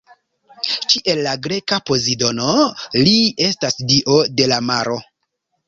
[0.93, 2.49] Kiel la greka Pozidono,
[3.03, 3.15] li
[3.49, 5.01] estas dio de la maro.